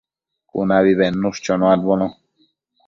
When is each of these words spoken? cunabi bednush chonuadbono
cunabi 0.49 0.93
bednush 1.01 1.43
chonuadbono 1.43 2.11